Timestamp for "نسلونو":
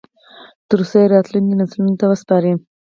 1.61-1.99